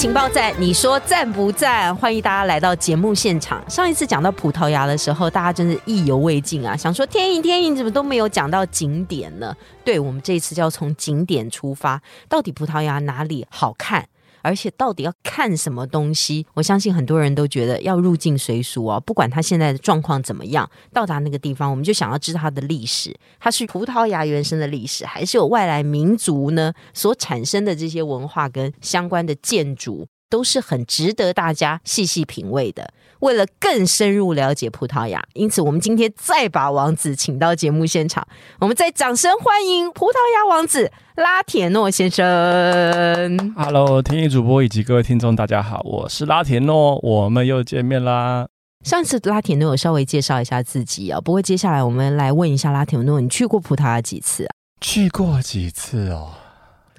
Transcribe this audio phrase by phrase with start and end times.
[0.00, 1.94] 情报站，你说赞不赞？
[1.94, 3.62] 欢迎大家来到节目现场。
[3.68, 9.54] 上一次讲到葡萄牙的时候，大家真是意犹未尽啊，想说天意天意怎么都没有讲到景点呢？
[9.84, 14.08] 对我们这一次就要从景点出发，到底葡萄牙哪里好看？
[14.42, 16.46] 而且到底要看什么东西？
[16.54, 32.92] 我相信很多人都觉得要入境随俗哦，不管他现在的状况怎么样，到达那个地方，我们就想要知道它的历史，它是葡萄牙原生的历史，还是有外来民族呢所产生的这些文化跟相关的建筑，都是很值得大家细细品味的。
[33.20, 38.26] 为了更深入了解葡萄牙，因此我们今天再把王子请到节目现场，
[38.58, 43.54] 我们再掌声欢迎葡萄牙王子拉铁诺先生。
[43.56, 48.48] Hello，天意主播以及各位听众，大家好，我是拉铁诺，我们又见面啦。
[48.84, 54.50] 上次拉铁诺有稍微介绍一下自己啊，不过接下来我们来问一下拉铁诺，你去过葡萄牙几次啊？
[54.80, 56.30] 去过几次哦？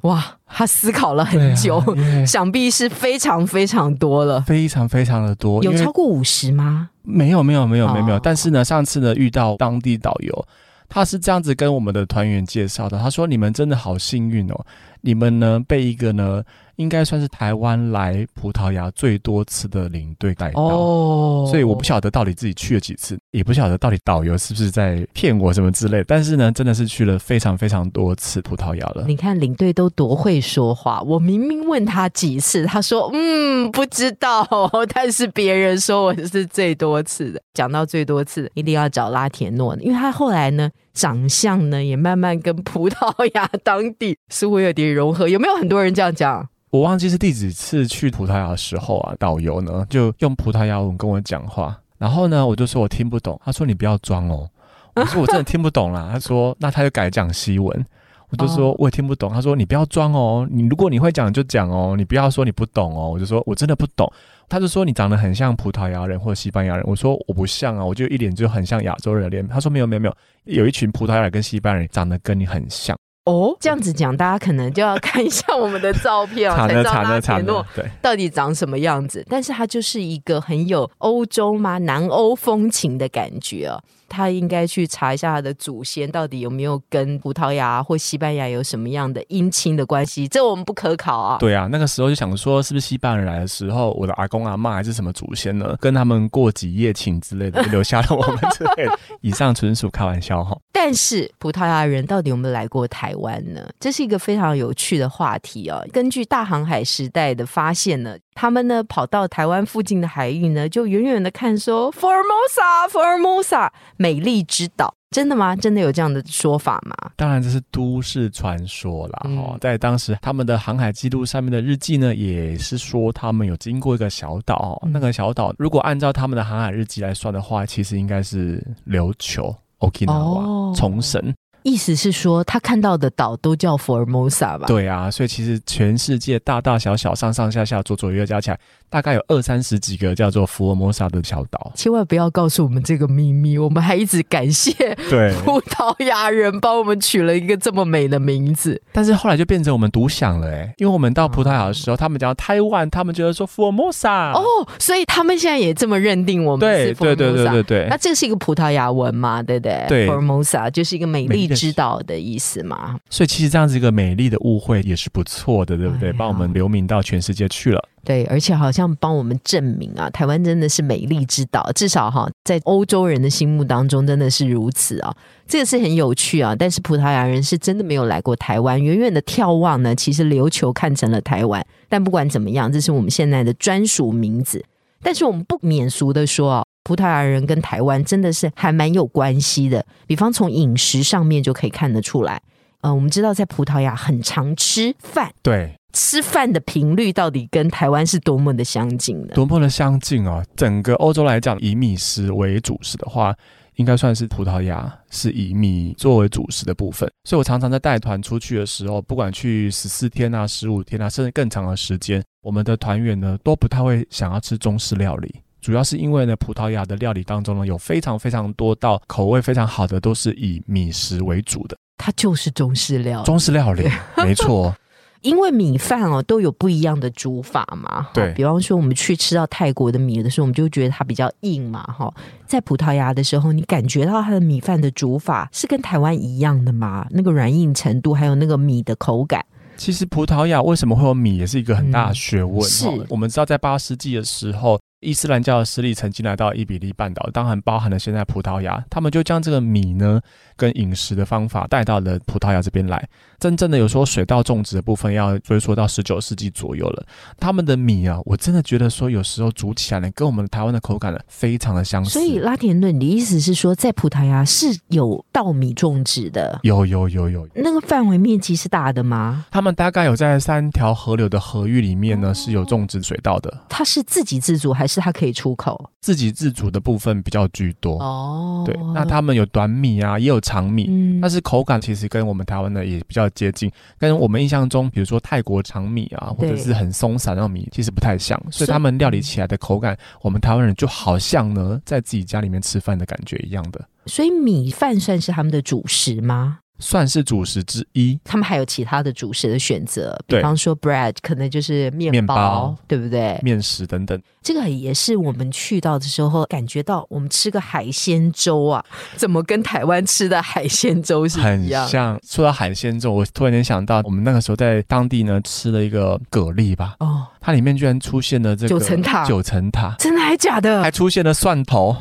[0.02, 1.86] 哇，他思考了很久，啊
[2.26, 6.90] 想必是非常非常多了，非常非常的多，有超过五十吗？
[7.04, 10.48] 没有没有没有没有没有，哦但是呢，上次呢遇到当地导游，
[10.90, 14.66] 他是这样子跟我们的团员介绍的，他说你们真的好幸运哦，
[15.02, 16.44] 你们呢被一个呢
[16.76, 20.62] 应该算是台湾来葡萄牙最多次的领队带到。
[20.62, 26.04] 哦，所以我不晓得到底自己去了几次，也不晓得到底导游是不是在骗我什么之类。
[26.08, 29.06] 但是呢，真的是去了非常非常多次葡萄牙了。
[29.08, 34.48] 你看领队都多会说话，我明明问他几次，他说嗯不知道，
[34.94, 37.42] 但是别人说我是最多次的。
[37.54, 46.48] 讲到最多次，一定要找拉铁诺，因为他后来呢长相呢也慢慢跟葡萄牙当地似乎有点融合，有没有很多人这样讲？
[46.70, 54.50] 我忘记是第几次去葡萄牙的时候啊，导游呢就用葡萄牙文跟我讲话，然后呢我就说我听不懂，他说你不要装哦，
[54.96, 57.86] 我说我真的听不懂啦，他说那他就改讲西文。
[58.30, 63.10] 我就说哦我也听不懂，他说你不要装哦，你如果你会讲就讲哦，你不要说你不懂哦。
[63.10, 64.10] 我就说我真的不懂，
[64.52, 69.48] 他就说你长得很像葡萄牙人或者西班牙人，我说我不像啊，我就一脸就很像亚洲人的脸。
[69.48, 77.86] 他说没有没有没有，有一群葡萄牙人跟西班牙人长得跟你很像，哦，这样子讲，大家可能就要看一下我们的照片才知道拉惨了惨田诺，对。
[78.02, 79.26] 到底长什么样子。
[79.30, 83.82] 但是它就是一个很有欧洲嘛南欧风情的感觉哦。
[84.12, 91.38] 他应该去查一下他的祖先到底有没有跟葡萄牙或西班牙有什么样的姻亲的关系，这我们不可考啊。
[91.40, 99.00] 对啊，那个时候就想说，是不是西班牙人来的时候，我的阿公阿妈还是什么祖先呢，跟他们过几夜情之类的， 留下了我们之类的。
[99.22, 100.58] 以上纯属开玩笑哈。
[100.74, 103.62] 但是葡萄牙人到底有没有来过台湾呢？
[103.80, 105.86] 这是一个非常有趣的话题哦。
[105.94, 114.94] 根据大航海时代的发现呢，他们呢跑到台湾附近的海域呢，就远远的看说 Formosa，Formosa，美丽之岛。
[115.12, 115.54] 真的吗？
[115.58, 116.96] 真的有这样的说法吗？
[117.18, 131.22] 当然这是都市传说啦嗯哈、在当时他们的航海记录上面的日记呢，也是说他们有经过一个小岛，嗯那个小岛如果按照他们的航海日记来算的话，其实应该是琉球 Okinawa、哦冲绳。
[131.64, 138.60] 意思是说，他看到的岛都叫 Formosa 吧？，对啊，所以其实全世界大大小小、上上下下、左左右右加起来，
[138.90, 141.72] 大概有二三十几个叫做福尔摩沙的小岛。
[141.76, 143.58] 千万不要告诉我们这个秘密。
[143.58, 144.74] 我们还一直感谢
[145.10, 148.82] 对，葡萄牙人帮我们取了一个这么美的名字。
[148.92, 154.32] 但是后来就变成我们独享了哎，因为我们到葡萄牙的时候，他们讲台湾，他们觉得说福尔摩沙。
[154.32, 154.44] 哦，
[154.80, 159.86] 所以他们现在也这么认定我们是对对对对 Formosa 对对那，这是一个葡萄牙文嘛，对不对？
[159.88, 162.98] 对，Formosa 就是一个美丽美丽的意思嘛。
[163.10, 166.10] 所以其实这样子一个美丽的误会也是不错的，对不对？
[166.10, 167.82] 哎帮我们留名到全世界去了。
[168.04, 175.16] 对，而且好像帮我们证明啊，台湾真的是美丽之岛，至少哈，在欧洲人的心目当中真的是如此啊。
[175.48, 181.64] 这个是很有趣啊，但是葡萄牙人是真的没有来过台湾，远远的眺望呢，其实琉球看成了台湾。
[181.88, 184.66] 但不管怎么样，这是我们现在的专属名字。
[185.04, 192.42] 但是我们不免俗的说啊，葡萄牙人跟台湾真的是还蛮有关系的，比方从饮食上面就可以看得出来。
[192.82, 199.36] 呃，我们知道在葡萄牙很常吃饭，对，吃饭的频率到底跟台湾是多么的相近的？
[199.36, 200.44] 多么的相近啊！
[200.56, 203.36] 整个欧洲来讲，以米食为主食的话，
[203.76, 223.26] 应该算是葡萄牙是以米作为主食的部分，所以我常常在带团出去的时候，不管去十四天啊、十五天啊，甚至更长的时间，我们的团员呢都不太会想要吃中式料理，主要是因为呢，葡萄牙的料理当中呢有非常非常多道口味非常好的，都是以米食为主的它就是中式料理。
[223.26, 223.88] 中式料理，
[224.18, 224.74] 没错，
[225.22, 232.12] 因为米饭哦都有不一样的煮法嘛，对比方说我们去吃到泰国的米的时候，我们就觉得它比较硬嘛，哈。
[232.48, 237.06] 在葡萄牙的时候，你感觉到它的米饭的煮法是跟台湾一样的吗？
[237.12, 239.46] 那个软硬程度，还有那个米的口感，
[239.78, 242.62] 其实葡萄牙为什么会有米，也是一个很大的学问。
[242.62, 250.22] 嗯是我们知道在八世纪的时候，伊斯兰教的势力曾经来到伊比利半岛，当然包含了现在葡萄牙，他们就将这个米呢
[250.56, 253.10] 跟饮食的方法带到了葡萄牙这边来。
[253.40, 257.04] 真正的有说水稻种植的部分，要追溯到十九世纪左右了。
[257.40, 262.12] 他们的米啊，我真的觉得说有时候煮起来呢，跟我们台湾的口感呢非常的相似。
[262.12, 266.60] 所以拉田顿，你的意思是说，在葡萄牙是有稻米种植的？
[266.62, 269.48] 有有有有，那个范围面积是大的吗？
[269.50, 273.66] 他们大概有在三条河流的河域里面呢，是有种植水稻的。
[273.68, 275.90] 它是自给自足，还是它可以出口？
[276.02, 278.00] 自给自足的部分比较居多。
[278.00, 296.60] 哦对，那他们有短米啊，也有长米，嗯但是口感其实跟我们台湾的也比较接近，跟我们印象中，比如说泰国长米啊，或者是很松散那种米，其实不太像，所以他们料理起来的口感，我们台湾人就好像呢，在自己家里面吃饭的感觉一样的，所以米饭算是他们的主食吗？
[296.82, 298.20] 算是主食之一。
[298.26, 303.40] 他们还有其他的主食的选择，比方说 bread 可能就是面包，面包对不对？
[303.42, 308.84] 面食等等，这个也是我们去到的时候感觉到，我们吃个海鲜粥啊，
[309.16, 311.88] 怎么跟台湾吃的海鲜粥是一很样？
[311.88, 312.20] 像。
[312.28, 320.82] 说到海鲜粥，我突然间想到，我们那个时候在当地呢吃了一个蛤蜊吧，哦，它里面居然出现了这个九层塔九层塔，真的还假的？
[320.82, 321.96] 还出现了蒜头，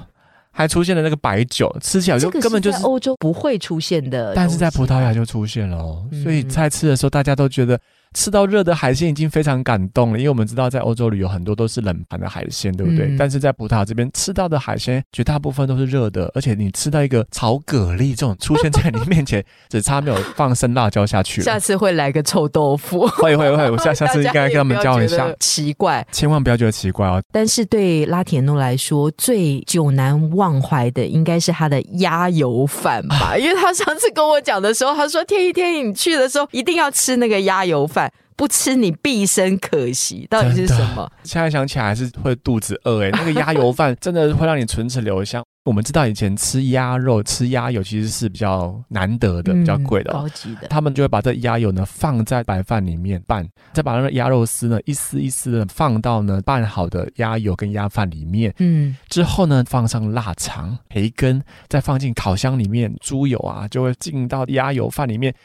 [0.53, 2.79] 还出现了那个白酒，吃起来就根本就是。
[2.83, 5.11] 欧洲不会出现的，但是在葡萄牙。
[5.15, 7.79] 就出现了哦，嗯所以在吃的时候，大家都觉得
[8.15, 13.07] 吃到热的海鲜已经非常感动了，因为我们知道在欧洲旅游很多都是冷盘的海鲜，对不对？
[13.07, 21.59] 嗯但是在葡萄牙这边吃到的海鲜绝大部分都是热的，而且你吃到一个炒蛤蜊这种出现在你面前，只差没有放生辣椒下去下。
[21.61, 26.05] 次会来个臭豆腐，会会会，我下 下次应该跟他们教一下奇怪。
[26.11, 27.23] 千万不要觉得奇怪哦。
[27.31, 38.00] 但是对拉铁诺来说，最久难忘怀的应该是他的鸭油饭吧， 因为他上次跟我讲的时候，他说：“天一天一，你去的时候一定要吃那个鸭油饭，
[38.41, 41.07] 不吃你毕生可惜。”到底是什么？
[41.25, 45.45] 现在想起来还是会肚子饿哎，那个鸭油饭 真的会让你唇齿留香。
[45.67, 50.67] 我们知道以前吃鸭肉、吃鸭油其实是比较难得的、比较贵的哦、高级的。
[50.69, 65.39] 他们就会把这鸭油呢放在白饭里面拌，再把那个鸭肉丝呢一丝一丝的放到呢拌好的鸭油跟鸭饭里面，嗯，之后呢放上腊肠、培根，再放进烤箱里面，猪油啊就会进到鸭油饭里面，哇，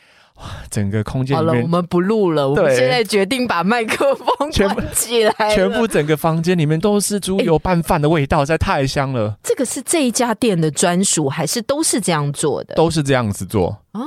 [0.70, 1.68] 整个空间好了，我。
[1.68, 5.56] 们不录了，我们对现在决定把麦克风全部关起来了。
[5.56, 12.76] 全部整个房间里面都是猪油拌饭的味道，实在太香了，这个是这一家店的专属，还是都是这样做的？
[12.76, 14.06] 都是这样子做，哦，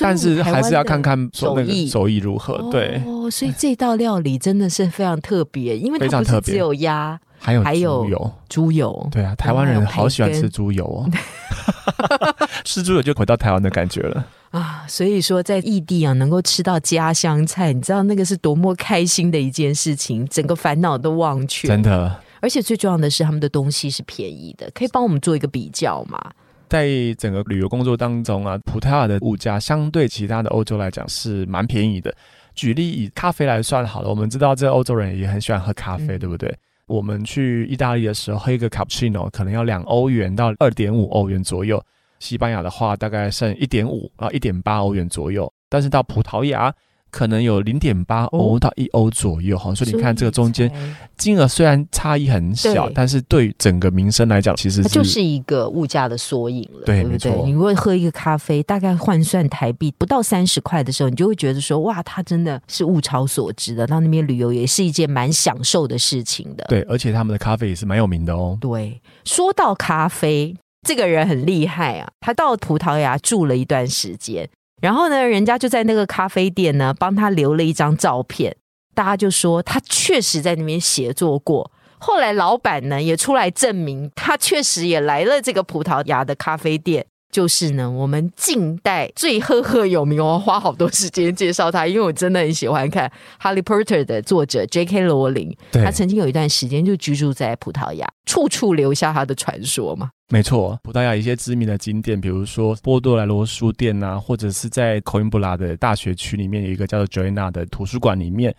[0.00, 1.88] 但是还是要看看手艺。
[1.88, 2.70] 手艺如何。
[2.70, 11.10] 对，哦，所以这道料理真的是非常特别，因为它非常只有鸭、还有还有猪油，猪油，对啊，台湾人好喜欢吃猪油哦，
[12.64, 14.24] 吃猪油就回到台湾的感觉了。
[14.52, 21.66] 啊，所以说在异地啊，能够吃到家乡菜，你知道那个是多么开心的一件事情，整个烦恼都忘却。
[21.66, 26.20] 真的，而且最重要的是，他们的东西是便宜的，可以帮我们做一个比较嘛？
[26.68, 26.86] 在
[27.18, 32.14] 整个旅游工作当中啊，葡萄牙的物价相对其他的欧洲来讲是蛮便宜的。
[32.54, 36.54] 举例以咖啡来算好了，我们知道这欧洲人也很喜欢喝咖啡，嗯对不对？
[36.86, 41.82] 我们去意大利的时候，喝一个 cappuccino 可能要两欧元到二点五欧元左右。
[42.22, 45.52] 西班牙的话，大概剩一点五啊一点八欧元左右。
[45.68, 46.72] 但是到葡萄牙，
[47.10, 49.74] 可能有零点八欧哦到一欧左右哈。
[49.74, 50.70] 所以你看这个中间
[51.16, 57.42] 金额虽然差异很小，但是对整个民生来讲，其实是它就是一个物价的缩影了，对不对？
[57.44, 63.86] 你如果喝一个咖啡，大概换算台币不到三十块的时候，你就会觉得说，哇，它真的是物超所值的。
[63.86, 66.64] 到那边旅游也是一件蛮享受的事情的。
[66.68, 68.56] 对，而且他们的咖啡也是蛮有名的哦。
[68.60, 74.48] 对，说到咖啡，这个人很厉害啊，他到葡萄牙住了一段时间，
[74.80, 78.56] 然后呢，人家就在那个咖啡店呢帮他留了一张照片，
[78.94, 81.70] 大家就说他确实在那边协作过。
[81.98, 93.08] 后来老板呢也出来证明，他确实也来了这个葡萄牙的咖啡店，就是呢，我们近代最赫赫有名，我要花好多时间介绍他，因为我真的很喜欢看
[93.38, 95.00] 《哈利波特》的作者 J.K.
[95.00, 95.50] 罗琳。
[95.72, 100.10] 他曾经有一段时间就居住在葡萄牙，处处留下他的传说嘛。
[100.28, 108.54] 没错，葡萄牙一些知名的景点，比如说波多莱罗书店呐、或者是在口音布拉的大学区里面有一个叫做 Joanna 的图书馆里面，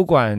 [0.00, 0.34] 不管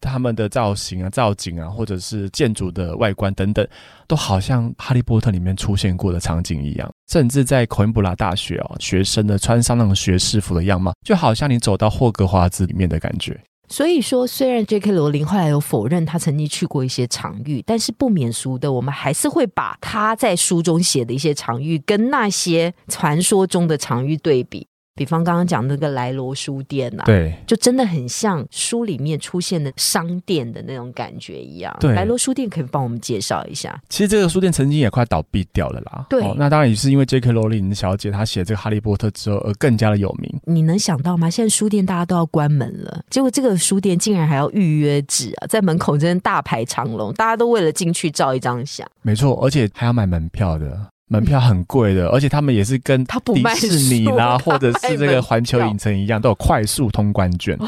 [0.00, 3.66] 他们的造型啊、造景啊，或者是建筑的外观等等，
[4.06, 6.88] 都好像《哈利波特》里面出现过的场景一样。
[7.08, 13.36] 甚至在昆布拉大学哦，学生的穿上那种学士服的样貌，就好像你走到霍格华兹里面的感觉。
[13.68, 14.92] 所以说，虽然 J.K.
[14.92, 24.68] 罗琳后来有否认他曾经去过一些场域，但是不免俗的，我们还是会把他在书中写的一些场域跟那些传说中的场域对比。
[24.94, 31.74] 比方刚刚讲那个莱罗书店呐、啊，对，就真的很像书里面出现的商店的那种感觉一样。
[31.80, 33.80] 对莱罗书店可以帮我们介绍一下。
[33.88, 36.06] 其实这个书店曾经也快倒闭掉了啦。
[36.10, 37.32] 对哦那当然也是因为 J.K.
[37.32, 40.40] 罗琳小姐她写这个《哈利波特》之后而更加的有名。
[40.44, 41.30] 你能想到吗？
[41.30, 48.86] 现在书店大家都要关门了，结果这个书店竟然还要预约制啊，在门口真的大排长龙，大家都为了进去照一张相。
[49.02, 50.78] 没错，而且还要买门票的，
[51.10, 57.54] 门票很贵的，而且他们也是跟迪士尼啦，或者是这个环球影城一样，都有快速通关券。
[57.60, 57.66] 哦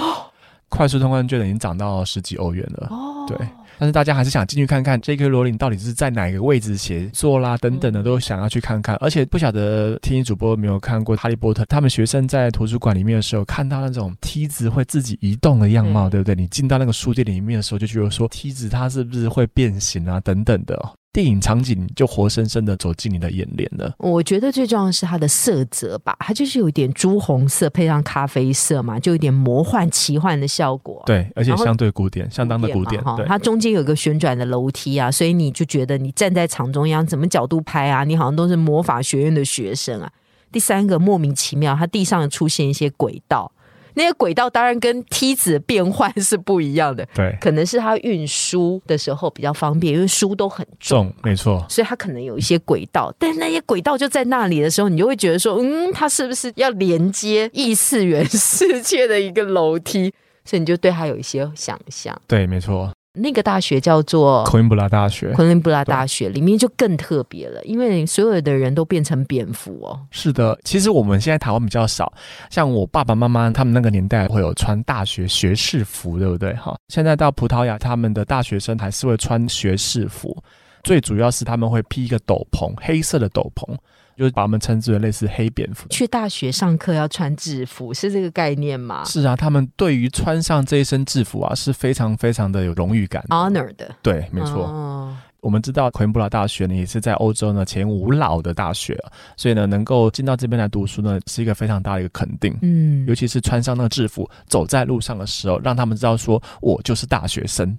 [0.69, 2.87] 快速通关券已经涨到十几欧元了。
[2.91, 3.37] 哦对
[3.79, 5.29] 但是大家还是想进去看看 J.K.
[5.29, 8.95] 罗琳到底是在哪个位置写作啦，等等的都想要去看看。
[9.01, 16.35] 而且不晓得听音主播有没有看过《哈利波特》，他们学生在图书馆里面的时候，看到那种梯子会自己移动的样貌，对对不对？
[16.41, 20.81] 你进到那个书店里面的时候，就觉得说梯子它是不是会变形啊，等等的。
[21.13, 23.95] 电影场景就活生生的走进你的眼帘了。
[23.99, 31.03] 我觉得最重要的是它的色泽吧，它就是有一点朱红色配上咖啡色嘛，就有点魔幻奇幻的效果。
[31.05, 33.03] 对，而且相对古典，相当的古典。
[33.05, 40.11] 哈它中间有个旋转的楼梯啊，所以你就觉得你站在场中央，怎么角度拍啊，你好像都是魔法学院的学生啊。
[40.51, 43.53] 第三个莫名其妙，它地上出现一些轨道，
[43.95, 50.93] 那些轨道当然跟梯子变换是不一样的，对，可能是它运输的时候比较方便，因为书都很重。
[50.93, 51.65] 重，没错。
[51.69, 60.13] 所以它可能有一些轨道，但那些轨道就在那里的时候，你就会觉得说，嗯，它是不是要连接异次元世界的一个楼梯？
[60.45, 62.21] 所以你就对它有一些想象。
[62.27, 62.91] 对，没错。
[63.15, 65.33] 那个大学叫做昆林布拉大学。
[65.35, 70.01] 昆林布拉大学，里面就更特别了，因为所有的人都变成蝙蝠哦。
[70.11, 72.11] 是的，其实我们现在台湾比较少，
[72.49, 76.55] 像我爸爸妈妈他们那个年代会有穿大学学士服，对不对？
[76.55, 80.35] 哈，现在到葡萄牙，他们的大学生还是会穿学士服，
[80.83, 83.77] 最主要是他们会披一个斗篷，黑色的斗篷，
[84.17, 85.89] 就是把我们称之为类似黑蝙蝠。
[85.89, 93.25] 去大学上课要穿制服，是这个概念吗是啊，他们对于穿上这一身制服啊，是非常非常的有荣誉感。
[93.29, 94.67] ？Honor 的，对，没错。
[94.67, 102.57] 哦我们知道奎恩布拉大学呢，也是在欧洲呢前五老的大学啊，所以呢，能够进到这边来读书呢，是一个非常大的一个肯定。
[102.63, 107.77] 嗯尤，其是穿上那个制服，走在路上的时候，让他们知道说我就是大学生，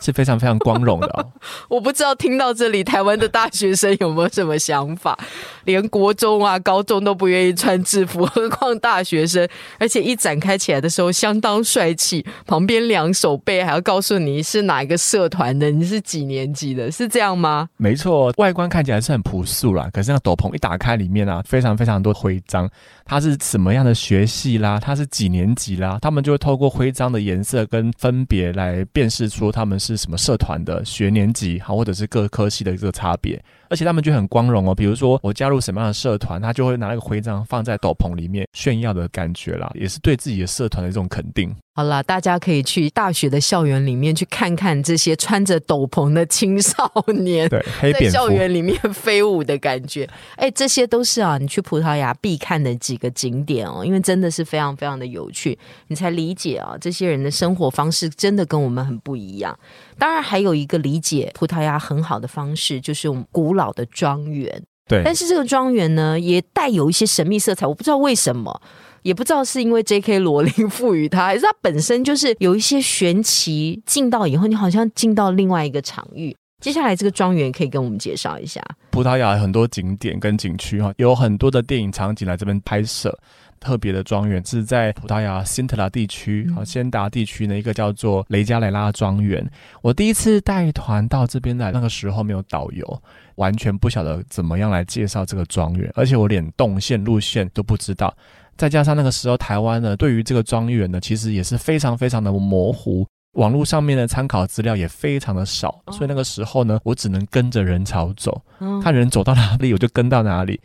[0.00, 1.32] 是非常非常光荣的、哦。
[1.68, 5.18] 我不知道听到这里，台湾的大学生有没有什么想法？
[5.64, 9.46] 连国中啊、高中都不愿意穿制服，何况大学生？
[9.78, 17.68] 而且一展开起来的时候相当帅气，旁边两手背还要告诉你是哪一个社团的，你是几年级的，是是这样吗？
[17.76, 22.70] 没错，外观看起来是很朴素啦，可是那斗篷一打开，里面啊，非常非常多徽章，
[23.04, 33.42] 它是什么样的学系啦，它是几年级啦，他们就会透过徽章的颜色跟分别来辨识出他们是什么社团的学年级，好，或者是各科系的一个差别。
[33.72, 41.50] 而且他们就很光荣哦，比如说我加入什么样的社团，他就会拿那个徽章放在斗篷里面炫耀的感觉啦，也是对自己的社团的一种肯定。
[41.74, 47.48] 好啦，大家可以去大学的校园里面去看看这些穿着斗篷的青少年。
[47.48, 59.58] 对，黑在校园里面飞舞的感觉，哎，这些都是啊，你去葡萄牙必看的几个景点哦，因为真的是非常非常的有趣，你才理解啊，这些人的生活方式真的跟我们很不一样。
[59.98, 64.62] 当然，还有一个理解葡萄牙很好的方式，就是我们古老的庄园。
[64.88, 68.60] 对但是这个庄园呢，也带有一些神秘色彩，我不知道为什么。
[69.02, 70.20] 也不知道是因为 J.K.
[70.20, 73.82] 罗琳赋予它，还是它本身就是有一些玄奇。
[73.84, 76.36] 进到以后，你好像进到另外一个场域。
[76.60, 78.62] 接下来这个庄园可以跟我们介绍一下。
[78.92, 83.18] 葡萄牙有很多景点跟景区哈，有很多的电影场景来这边拍摄。
[83.62, 89.48] 特别的庄园是在葡萄牙辛特拉地区啊，仙达地区呢一个叫做雷加雷拉庄园。
[89.80, 93.02] 我第一次带团到这边来，那个时候没有导游，
[93.36, 98.12] 完全不晓得怎么样来介绍这个庄园，而且我连动线路线都不知道。
[98.56, 103.06] 再加上那个时候台湾呢，对于这个庄园呢，其实也是非常非常的模糊。
[103.32, 110.60] 网络上面的参考资料也非常的少，所以那个时候呢，我只能跟着人潮走，嗯看人走到哪里我就跟到哪里。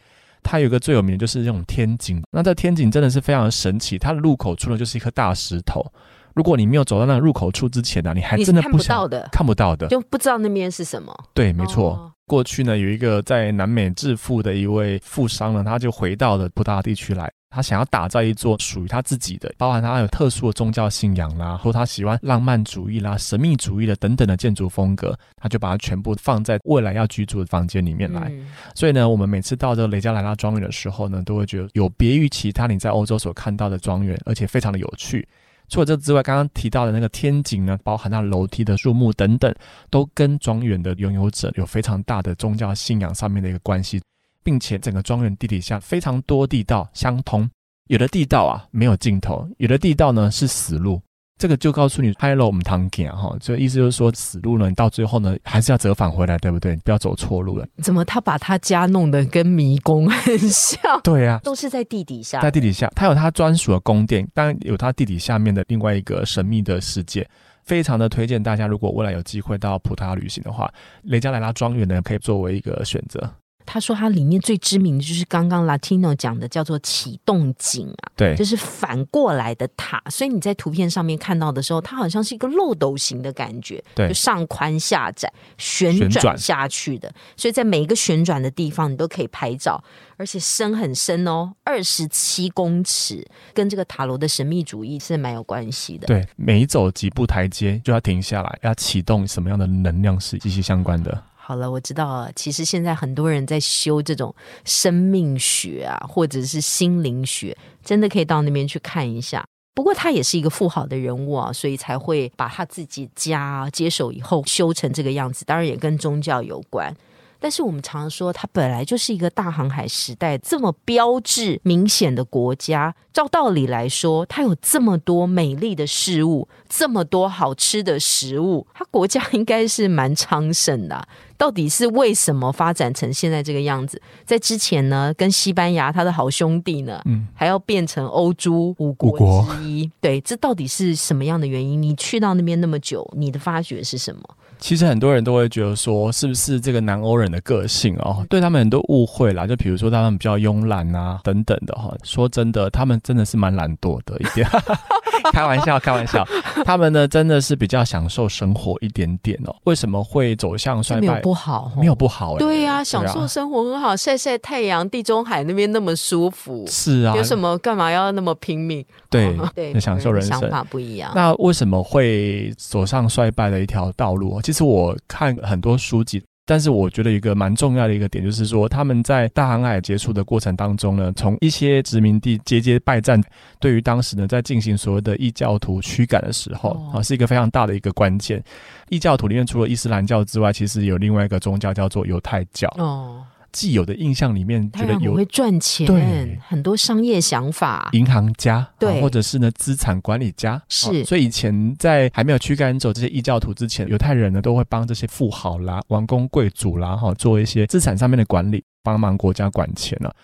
[0.48, 2.24] 它有一个最有名的就是这种天井。
[2.32, 5.86] 那这天井真的是非常的神奇，它的入口处呢就是一颗大石头。
[6.34, 9.88] 如果你没有走到那个入口处之前呢，你还真的看不到的，看不到的。
[9.88, 11.14] 就不知道那边是什么。
[11.34, 11.92] 对，没错。
[11.92, 28.28] 哦过去呢，有一个在南美致富的一位富商呢，他就回到了葡萄牙地区来，他想要打造一座属于他自己的，包含他有特殊的宗教信仰啦，或他喜欢浪漫主义啦、神秘主义的等等的建筑风格，他就把它全部放在未来要居住的房间里面来。
[28.30, 28.46] 嗯
[28.76, 35.28] 所以呢，我们每次到这个雷加莱拉庄园的时候呢，都会觉得有别于其他你在欧洲所看到的庄园，而且非常的有趣。
[35.68, 39.52] 除了这之外，刚刚提到的那个天井呢，包含那楼梯的树木等等，
[39.90, 44.00] 都跟庄园的拥有者有非常大的宗教信仰上面的一个关系，
[44.48, 47.50] 并且整个庄园地底下非常多地道相通，
[47.88, 51.02] 有的地道啊没有尽头，有的地道呢是死路。
[51.38, 56.78] 这个就告诉你拍了我们堂行哈，这意思就是说死路呢，你到最后呢还是要折返回来，对不对？
[56.78, 57.68] 不要走错路了。
[57.84, 60.80] 怎么他把他家弄得跟迷宫很像？
[61.04, 62.40] 对啊、都是在地底下。
[62.40, 67.30] 在地底下，他有他专属的宫殿，当然有他地底下面的另外一个神秘的世界。
[67.66, 70.72] 非常的推荐大家，如果未来有机会到葡萄牙旅行的话，
[71.04, 73.30] 雷加莱拉庄园呢可以作为一个选择。
[73.68, 80.02] 他说它里面最知名的就是刚刚 Latino 讲的，叫做启动井啊，对就，是反过来的塔。
[80.10, 87.14] 所以你在图片上面看到的时候，它好像是一个漏斗形的感觉，对就上宽下窄，旋转下去的。
[87.36, 89.84] 所以在每一个旋转的地方，你都可以拍照，
[90.16, 96.08] 而且深很深哦，二十七公尺，跟这个塔罗的神秘主义是蛮有关系的。
[96.08, 101.22] 对，每走几步台阶就要停下来，要启动什么样的能量是息息相关的。
[101.48, 102.30] 好了，我知道了。
[102.36, 104.36] 其实现在很多人在修这种
[104.66, 109.46] 生命学啊，或者是心灵学，真的可以到那边去看一下。
[109.74, 115.46] 不过他也是一个富豪的人物啊，所以才会把他自己家接手以后修成这个样子。
[115.46, 116.94] 当然也跟宗教有关。
[117.40, 122.96] 但是我们常说，它本来就是一个大航海时代这么标志明显的国家。
[123.14, 134.00] 照道理来说，它有这么多美丽的事物，这么多好吃的食物，它国家应该是蛮昌盛的啊、到底是为什么发展成现在这个样子？
[134.24, 139.90] 在之前呢，跟西班牙他的好兄弟呢，嗯，还要变成欧洲五国之一。
[140.00, 141.82] 对，这到底是什么样的原因？
[141.82, 144.22] 你去到那边那么久，你的发觉是什么？
[144.60, 149.46] 其实很多人都会觉得说，是不是这个南欧人的个性哦，对他们很多误会啦。
[149.48, 151.94] 就比如说他们比较慵懒啊等等的哈。
[152.04, 154.48] 说真的，他们真的是蛮懒惰的一点。
[155.32, 156.26] 开玩笑，开玩笑。
[156.66, 159.56] 他们呢，真的是比较享受生活一点点哦。
[159.64, 161.22] 为什么会走向衰败没有？
[161.22, 168.86] 不好，没有不好哎、对呀、享受生活很好，晒晒太阳，地中海那边那么舒服，是啊，有什么干嘛要那么拼命？
[169.10, 171.12] 对哦 对，享受人生想法不一样。
[171.16, 174.42] 那为什么会走上衰败的一条道路？
[174.42, 183.22] 其实我看很多书籍，但是我觉得一个蛮重要的一个点，就是说他们在大航海结束的过程当中呢，从一些殖民地节节败战，
[183.60, 188.42] 对于当时呢在进行所谓的异教徒驱赶的时候哦啊，是一个非常大的一个关键。
[188.88, 192.74] 异教徒里面除了伊斯兰教之外，其实有另外一个宗教叫做犹太教。
[192.78, 193.22] 哦，
[193.58, 197.90] 既有的印象里面，觉得有会赚钱对，很多商业想法。
[197.94, 199.00] 银行家，对。
[199.00, 200.92] 啊或者是呢资产管理家，是。
[200.92, 210.16] 哦所以以前在还没有驱赶走这些异教徒之前，犹太人呢都会帮这些富豪啦、王公贵族啦，哈、做一些资产上面的管理，帮忙国家管钱了、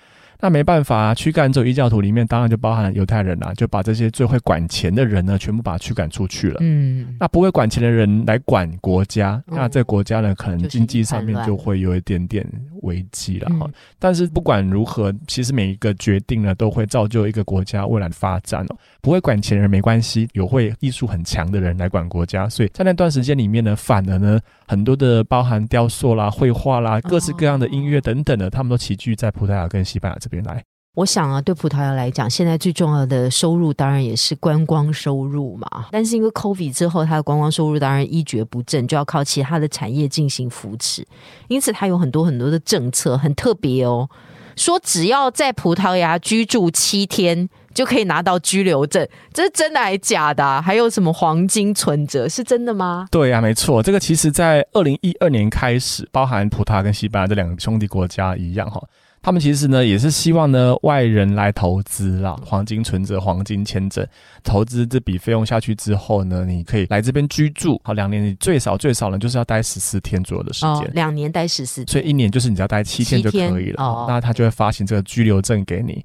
[0.44, 6.58] 那没办法、啊，驱赶走异教徒里面当然就包含犹太人啦、就把这些最会管钱的人呢，全部把他驱赶出去了。
[6.60, 12.46] 嗯，那不会管钱的人来管国家，嗯那这国家呢，可能经济上面就会有一点点
[12.82, 13.68] 危机了哈。
[13.68, 18.76] 嗯但是不管如何，其实每一个决定呢，都会造就一个国家未来的发展哦。
[19.00, 30.64] 不会管钱的人没关系，有会艺术很强的人来管国家，所以在那段时间里面呢，反而呢，很多的包含雕塑啦、绘画啦、各式各样的音乐等等的，他们都齐聚在葡萄牙跟西班牙这边来。
[30.96, 35.88] 我想啊，对葡萄牙来讲，现在最重要的收入当然也是观光收入嘛。
[35.90, 41.04] 但是因为 COVID 之后，它的观光收入当然一蹶不振，就要靠其他的产业进行扶持。
[41.48, 44.08] 因此，它有很多很多的政策，很特别哦。
[44.56, 53.08] 说只要在葡萄牙居住七天，就可以拿到居留证，这是真的还假的啊、还有什么黄金存折，是真的吗？
[53.10, 58.80] 对呀、没错，这个其实在二零一二年开始，包含葡萄牙跟西班牙这两个兄弟国家一样哈。
[59.24, 64.06] 他们其实呢也是希望呢外人来投资啦，黄金存折、黄金签证，
[64.44, 70.72] 投资这笔费用下去之后呢，你可以来这边居住，好两年，你最少最少呢就是要待十四天左右的时间。
[70.72, 74.06] 哦，两年待十四天，所以一年就是你只要待七天就可以了，哦。
[74.08, 76.04] 那他就会发行这个居留证给你。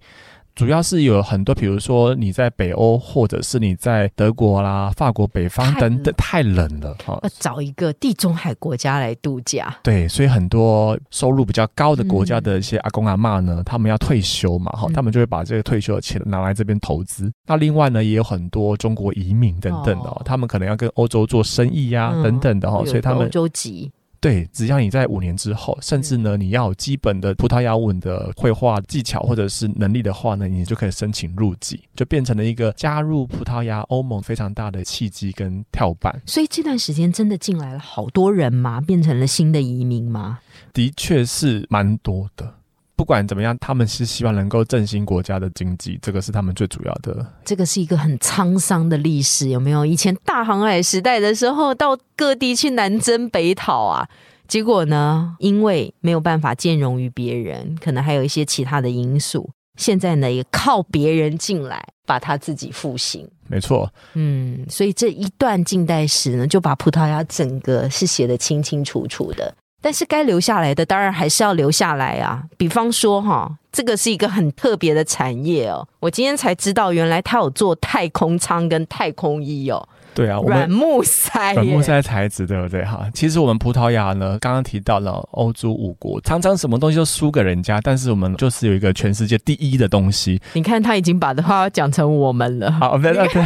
[0.58, 7.16] 主要是有很多，比如说你在北欧，或者是你在德国啦、法国北方等等，太冷了哈。
[7.22, 9.72] 要找一个地中海国家来度假。
[9.84, 17.32] 对，所以很多收入比较高的国家的一些阿公阿嬷呢，他们要退休嘛，哈、嗯他们就会把这个退休的钱拿来这边投资。
[17.46, 36.20] 那另外呢，也有很多中国移民等等的、他们可能要跟欧洲做生意呀、嗯等等的哈、所以他们洲籍，对，只要你在五年之后，甚至呢，你要有基本的葡萄牙文的绘画技巧或者是能力的话呢，你就可以申请入籍，就变成了一个加入葡萄牙欧盟非常大的契机跟跳板。
[36.26, 38.80] 所以这段时间真的进来了好多人吗？
[38.80, 40.40] 变成了新的移民吗？
[40.72, 42.57] 的确是蛮多的。
[42.98, 47.24] 不管怎么样，他们是希望能够振兴国家的经济，这个是他们最主要的。
[47.44, 49.86] 这个是一个很沧桑的历史，有没有？
[49.86, 54.08] 以前大航海时代的时候，到各地去南征北讨啊，
[54.48, 63.30] 结果呢，因为没有办法兼容于别人，可能还有一些其他的因素，现在呢也靠别人进来，把他自己复兴。
[63.46, 69.54] 没错，嗯，所以这一段近代史呢，就把葡萄牙整个是写得清清楚楚的。
[69.80, 72.42] 但是该留下来的，当然还是要留下来啊。
[72.56, 75.86] 比方说哈，这个是一个很特别的产业哦。
[76.00, 79.88] 我今天才知道，原来他有做太空舱跟太空衣哦，
[80.18, 82.84] 对啊，软木塞，软木塞材质，对不对？
[82.84, 90.40] 哈，其实我们葡萄牙呢，刚刚提到了欧洲五国，常常什么东西都输给人家，但是我们就是有一个全世界第一的东西。
[90.54, 93.42] 你看他已经把的话讲成我们了，好，对对对，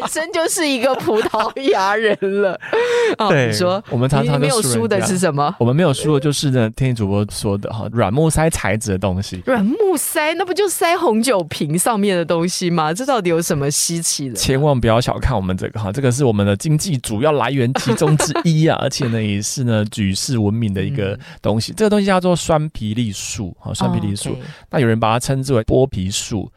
[0.00, 2.58] 本身就是一个葡萄牙人了。
[3.18, 5.54] 哦，对你说我们常常没有输的是什么？
[5.58, 9.42] 我们没有输的就是呢，天气主播说的哈，软木塞材质的东西。
[9.44, 12.94] 软木塞，那不就塞红酒瓶上面的东西吗？
[12.94, 14.34] 这到底有什么稀奇的？
[14.34, 21.72] 千万不要小看我们这个哈，这个是我们的经济主要来源其中之一啊，而且呢也是呢举世闻名的一个东西。
[21.76, 24.36] 这个东西叫做酸皮栗树啊，酸皮栗树，
[24.70, 26.50] 那有人把它称之为剥皮树。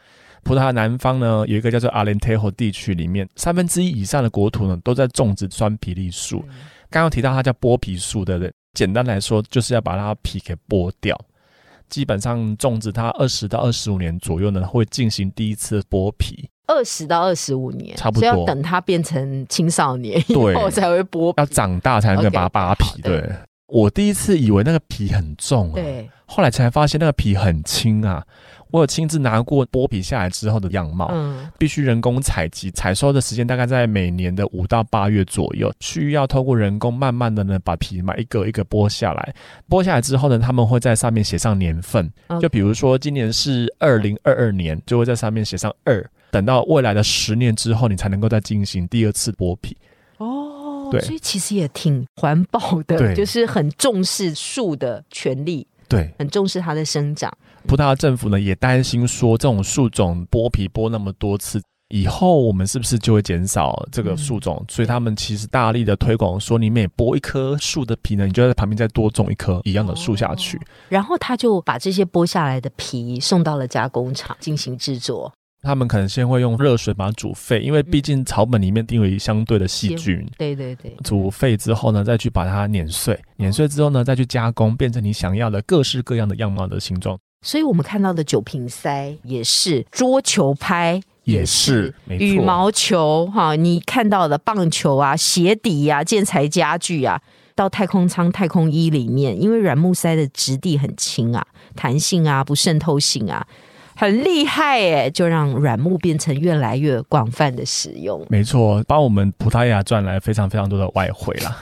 [0.44, 6.40] 葡萄牙南方呢有一个叫做阿连特河地区，里面三分之一以上的国土呢都在种植酸皮栗树。
[6.90, 8.54] 刚刚提到它叫剥皮树，对不对？
[8.74, 11.20] 简单来说，就是要把它皮给剥掉。
[11.90, 21.34] 基本上种植它二十到二十五年左右呢，会进行第一次剥皮，二十到二十五年，差不多要等它变成青少年以对后才会剥。
[21.38, 23.02] 要长大才能够把它扒皮。
[23.02, 23.30] 对，
[23.68, 28.26] 我第一次以为那个皮很重啊，对，后来才发现那个皮很轻啊。
[28.72, 39.36] 我有亲自拿过剥皮下来之后的样貌，嗯，必须人工采集，采收的时间大概在每年的五到八月左右，需要透过人工慢慢的呢把皮嘛一个一个剥下来。
[39.70, 46.04] 剥下来之后呢，他们会在上面写上年份，就比如说今年是二零二二年，就会在上面写上二。
[46.30, 49.76] 等到未来的十年之后，你才能够再进行第二次剥皮。
[50.18, 57.32] 哦，对所以其实也挺环保的，对就是很重视树的权利，对，很重视它的生长。
[57.68, 61.62] 葡萄牙政府呢也担心说，这种树种剥皮剥那么多次。
[61.90, 64.62] 以后我们是不是就会减少这个树种？
[64.68, 70.60] 所以他们其实大力的推广说，你每剥一棵树的皮呢，你就在旁边再多种一棵一样的树下去。
[70.90, 75.32] 然后他就把这些剥下来的皮送到了加工厂进行制作。
[75.62, 80.26] 他们可能先会用热水把它煮沸，因为毕竟草本里面定有相对的细菌。
[80.38, 87.18] 对对对，煮沸之后呢，再去把它碾碎，碾碎之后呢，再去加工，变成你想要的各式各样的样貌的形状。
[87.48, 97.22] 所以我们看到的酒瓶塞也是，桌球拍也是羽毛球哈，你看到的棒球啊、鞋底啊、建材家具啊，
[97.56, 101.42] 到太空舱、太空衣里面，因为软木塞的质地很轻啊、
[101.74, 103.48] 弹性啊、不渗透性啊，
[103.96, 108.28] 很厉害耶，就让软木变成越来越广泛的使用。
[108.30, 111.58] 没错，帮我们葡萄牙赚来非常非常多的外汇啦。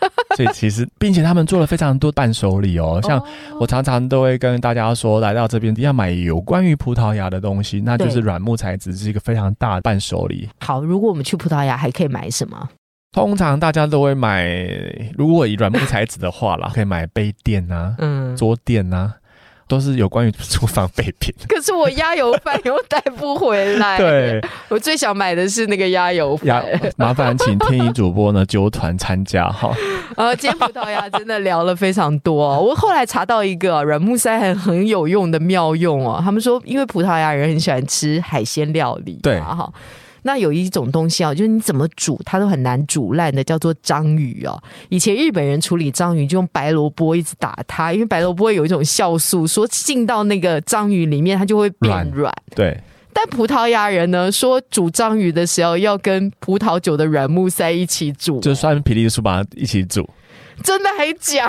[0.36, 3.22] 所以其实，并且他们做了非常多伴手礼哦，像
[3.58, 10.48] 我常常都会跟大家说，来到这边要买有关于葡萄牙的东西，那就是对软木材质是一个非常大的伴手礼。
[10.60, 12.68] 好，如果我们去葡萄牙，还可以买什么？
[13.12, 14.46] 通常大家都会买，
[15.16, 19.14] 如果以软木材质的话啦，可以买杯垫啊、嗯，桌垫啊，
[19.68, 21.32] 都是有关于厨房备品。
[21.48, 23.98] 可是我鸭油饭又带不回来。
[23.98, 29.72] 对，我最想买的是那个鸭油呀饭。，麻烦请天意主播呢揪团参加哈。
[30.16, 32.60] 呃，今天葡萄牙真的聊了非常多、哦。
[32.60, 39.70] 我后来查到一个软木塞很很有用的妙用哦，他们说因为葡萄牙人很喜欢吃海鲜料理嘛，对哈。
[40.28, 44.62] 那有一种东西啊，就是你怎么煮它都很难煮烂的，叫做章鱼哦。
[44.90, 52.34] 以前日本人处理章鱼就用白萝卜一直打它，因为白萝卜有一种酵素，说进到那个章鱼里面它就会变软软。
[52.54, 52.78] 对，
[53.14, 60.06] 但葡萄牙人呢说煮章鱼的时候要跟葡萄酒的软木塞一起煮，就酸皮栗树把它一起煮。
[60.62, 61.48] 真的还假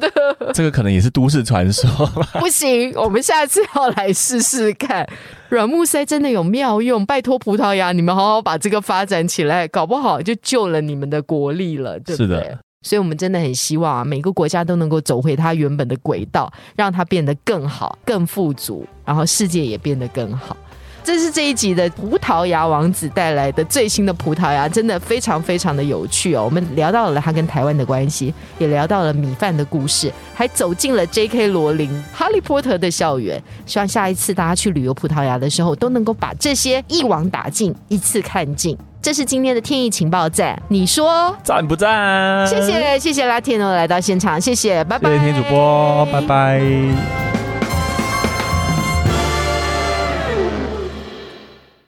[0.00, 0.52] 的？
[0.54, 1.88] 这个可能也是都市传说。
[2.40, 5.08] 不行，我们下次要来试试看。
[5.48, 12.56] 软木塞真的有妙用，拜托葡萄牙，你们好好把这个发展起来，搞不好就救了你们的国力了，对不对？
[12.82, 20.56] 所以，我们真的很希望啊，每个国家都能够走回它原本的轨道，让它变得更好、更富足，然后世界也变得更好。
[21.02, 26.44] 这是这一集的葡萄牙王子带来的最新的葡萄牙，真的非常非常的有趣哦。
[26.44, 31.48] 我们聊到了他跟台湾的关系，也聊到了米饭的故事，还走进了 J.K.
[31.48, 33.42] 罗琳《哈利波特》的校园。
[33.66, 38.76] 希望下一次大家去旅游葡萄牙的时候，都能够把这些一网打尽，一次看尽。
[39.02, 42.46] 这是今天的天意情报站，你说赞不赞？
[42.46, 45.08] 谢谢谢谢拉天诺来到现场，谢谢，拜拜。
[45.08, 47.39] 谢谢天主播，拜拜。